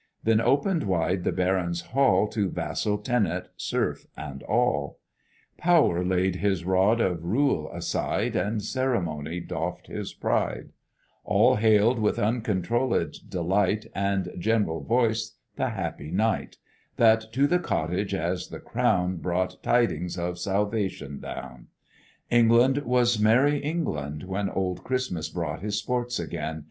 Then 0.23 0.41
opened 0.41 0.81
wide 0.85 1.23
the 1.25 1.31
baron's 1.31 1.81
hall 1.81 2.27
To 2.29 2.49
vassal, 2.49 2.97
tenant, 2.97 3.49
serf, 3.55 4.07
and 4.17 4.41
all; 4.41 4.97
Power 5.59 6.03
laid 6.03 6.37
his 6.37 6.65
rod 6.65 6.99
of 6.99 7.23
rule 7.23 7.71
aside, 7.71 8.35
And 8.35 8.63
ceremony 8.63 9.39
doffed 9.41 9.85
his 9.85 10.11
pride; 10.11 10.71
All 11.23 11.57
hailed 11.57 11.99
with 11.99 12.17
uncontrolled 12.17 13.29
delight 13.29 13.85
And 13.93 14.31
general 14.39 14.81
voice 14.81 15.35
the 15.55 15.69
happy 15.69 16.09
night 16.09 16.57
That 16.95 17.31
to 17.33 17.45
the 17.45 17.59
cottage, 17.59 18.15
as 18.15 18.47
the 18.47 18.59
crown, 18.59 19.17
Brought 19.17 19.61
tidings 19.61 20.17
of 20.17 20.39
salvation 20.39 21.19
down. 21.19 21.67
England 22.31 22.79
was 22.79 23.19
merry 23.19 23.59
England, 23.59 24.23
when 24.23 24.49
Old 24.49 24.83
Christmas 24.83 25.29
brought 25.29 25.59
his 25.61 25.77
sports 25.77 26.17
again. 26.17 26.59